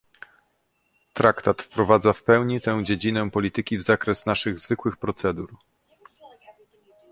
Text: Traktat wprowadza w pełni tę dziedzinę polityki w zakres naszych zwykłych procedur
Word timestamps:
Traktat 1.13 1.61
wprowadza 1.61 2.13
w 2.13 2.23
pełni 2.23 2.61
tę 2.61 2.83
dziedzinę 2.83 3.29
polityki 3.31 3.77
w 3.77 3.81
zakres 3.83 4.25
naszych 4.25 4.59
zwykłych 4.59 4.97
procedur 4.97 5.55